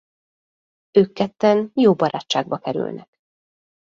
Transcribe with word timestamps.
Ők 0.91 1.13
ketten 1.13 1.71
jó 1.73 1.93
barátságba 1.93 2.57
kerülnek. 2.57 3.21